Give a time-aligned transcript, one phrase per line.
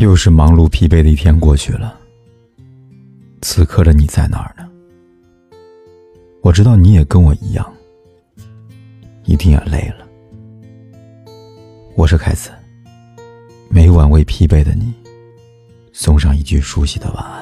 [0.00, 1.94] 又是忙碌疲惫的一天过去了。
[3.42, 4.66] 此刻的你在哪儿呢？
[6.40, 7.70] 我知道你也跟我一样，
[9.24, 10.08] 一定也累了。
[11.96, 12.50] 我是凯子，
[13.68, 14.90] 每晚为疲惫的你
[15.92, 17.39] 送上一句熟悉的晚安。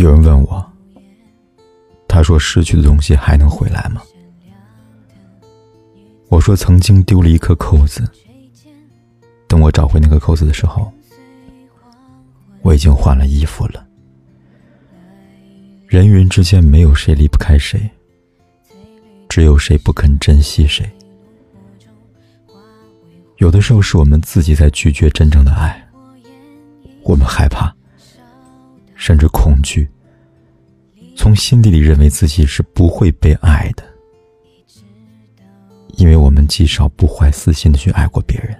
[0.00, 0.72] 有人问我，
[2.08, 4.00] 他说：“失去的东西还能回来吗？”
[6.28, 8.02] 我说：“曾经丢了一颗扣子，
[9.46, 10.90] 等我找回那颗扣子的时候，
[12.62, 13.86] 我已经换了衣服了。
[15.86, 17.78] 人与人之间没有谁离不开谁，
[19.28, 20.90] 只有谁不肯珍惜谁。
[23.36, 25.86] 有的时候是我们自己在拒绝真正的爱，
[27.02, 27.70] 我们害怕。”
[29.00, 29.88] 甚至恐惧，
[31.16, 33.82] 从心底里认为自己是不会被爱的，
[35.96, 38.54] 因为我们极少不怀私心的去爱过别人，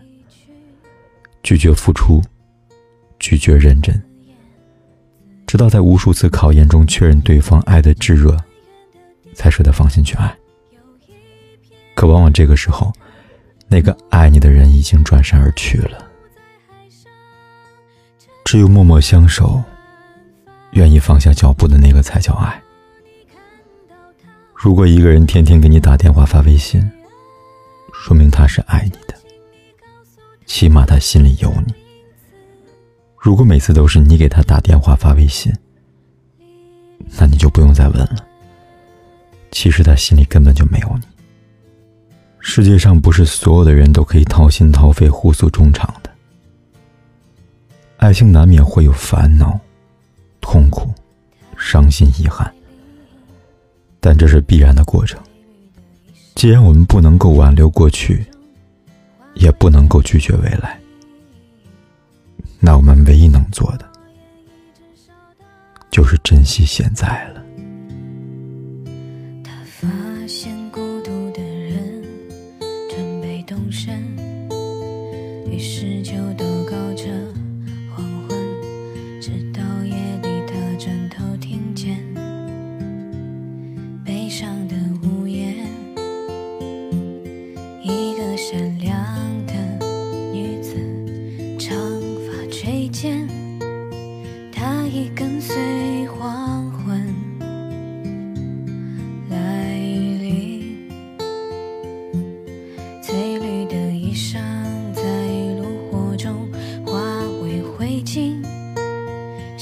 [1.42, 2.22] 拒绝付出，
[3.18, 4.02] 拒绝认真，
[5.46, 8.34] 直到在无数次考验中确认对方爱的炙热，
[9.34, 10.34] 才舍得放心去爱。
[11.94, 12.90] 可往往这个时候，
[13.68, 16.10] 那个爱你的人已经转身而去了，
[18.42, 19.62] 只有默默相守。
[20.72, 22.62] 愿意放下脚步的那个才叫爱。
[24.54, 26.80] 如果一个人天天给你打电话发微信，
[27.92, 29.14] 说明他是爱你的，
[30.46, 31.74] 起码他心里有你。
[33.16, 35.52] 如果每次都是你给他打电话发微信，
[37.18, 38.16] 那你就不用再问了。
[39.50, 41.06] 其实他心里根本就没有你。
[42.38, 46.10] 世界上不是所有的人都可以掏心掏肺、互诉衷肠的，
[47.96, 49.58] 爱情难免会有烦恼。
[50.40, 50.92] 痛苦、
[51.56, 52.52] 伤心、遗憾，
[54.00, 55.20] 但这是必然的过程。
[56.34, 58.24] 既然我们不能够挽留过去，
[59.34, 60.80] 也不能够拒绝未来，
[62.58, 63.86] 那我们唯一能做的，
[65.90, 67.39] 就是珍惜现在了。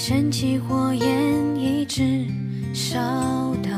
[0.09, 2.25] 升起火焰，一直
[2.73, 2.99] 烧
[3.63, 3.78] 到